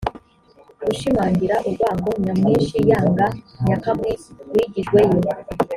gushimangira 0.85 1.55
urwango 1.67 2.09
nyamwinshi 2.25 2.77
yanga 2.89 3.27
nyakamwe 3.65 4.11
wigijweyo 4.51 5.19